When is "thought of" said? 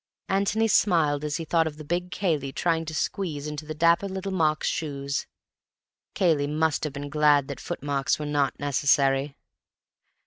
1.45-1.77